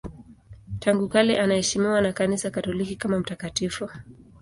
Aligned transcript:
Tangu 0.79 1.07
kale 1.09 1.37
anaheshimiwa 1.41 2.01
na 2.01 2.13
Kanisa 2.13 2.51
Katoliki 2.51 2.95
kama 2.95 3.19
mtakatifu. 3.19 3.89